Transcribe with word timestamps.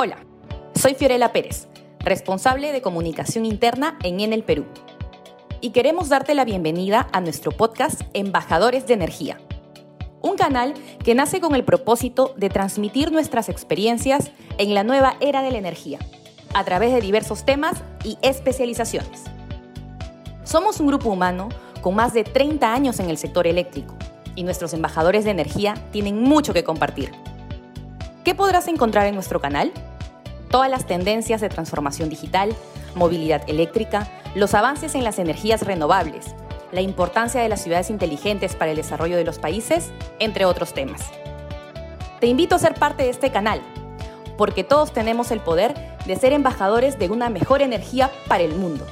Hola, 0.00 0.18
soy 0.76 0.94
Fiorella 0.94 1.32
Pérez, 1.32 1.66
responsable 1.98 2.70
de 2.70 2.80
comunicación 2.80 3.44
interna 3.44 3.98
en 4.04 4.20
Enel 4.20 4.44
Perú. 4.44 4.64
Y 5.60 5.70
queremos 5.70 6.08
darte 6.08 6.36
la 6.36 6.44
bienvenida 6.44 7.08
a 7.10 7.20
nuestro 7.20 7.50
podcast 7.50 8.02
Embajadores 8.14 8.86
de 8.86 8.94
Energía. 8.94 9.40
Un 10.22 10.36
canal 10.36 10.74
que 11.02 11.16
nace 11.16 11.40
con 11.40 11.56
el 11.56 11.64
propósito 11.64 12.32
de 12.36 12.48
transmitir 12.48 13.10
nuestras 13.10 13.48
experiencias 13.48 14.30
en 14.58 14.72
la 14.72 14.84
nueva 14.84 15.16
era 15.18 15.42
de 15.42 15.50
la 15.50 15.58
energía, 15.58 15.98
a 16.54 16.62
través 16.62 16.92
de 16.92 17.00
diversos 17.00 17.44
temas 17.44 17.82
y 18.04 18.18
especializaciones. 18.22 19.24
Somos 20.44 20.78
un 20.78 20.86
grupo 20.86 21.08
humano 21.08 21.48
con 21.80 21.96
más 21.96 22.12
de 22.12 22.22
30 22.22 22.72
años 22.72 23.00
en 23.00 23.10
el 23.10 23.18
sector 23.18 23.48
eléctrico 23.48 23.96
y 24.36 24.44
nuestros 24.44 24.74
embajadores 24.74 25.24
de 25.24 25.32
energía 25.32 25.74
tienen 25.90 26.22
mucho 26.22 26.54
que 26.54 26.62
compartir. 26.62 27.10
¿Qué 28.22 28.36
podrás 28.36 28.68
encontrar 28.68 29.06
en 29.06 29.14
nuestro 29.14 29.40
canal? 29.40 29.72
Todas 30.50 30.70
las 30.70 30.86
tendencias 30.86 31.40
de 31.40 31.48
transformación 31.48 32.08
digital, 32.08 32.54
movilidad 32.94 33.42
eléctrica, 33.48 34.08
los 34.34 34.54
avances 34.54 34.94
en 34.94 35.04
las 35.04 35.18
energías 35.18 35.62
renovables, 35.62 36.34
la 36.72 36.80
importancia 36.80 37.40
de 37.40 37.48
las 37.48 37.62
ciudades 37.62 37.90
inteligentes 37.90 38.56
para 38.56 38.70
el 38.70 38.76
desarrollo 38.76 39.16
de 39.16 39.24
los 39.24 39.38
países, 39.38 39.90
entre 40.18 40.46
otros 40.46 40.72
temas. 40.72 41.02
Te 42.20 42.26
invito 42.26 42.54
a 42.54 42.58
ser 42.58 42.74
parte 42.74 43.02
de 43.02 43.10
este 43.10 43.30
canal, 43.30 43.60
porque 44.36 44.64
todos 44.64 44.92
tenemos 44.92 45.30
el 45.30 45.40
poder 45.40 45.74
de 46.06 46.16
ser 46.16 46.32
embajadores 46.32 46.98
de 46.98 47.10
una 47.10 47.28
mejor 47.28 47.60
energía 47.60 48.10
para 48.26 48.42
el 48.42 48.54
mundo. 48.54 48.86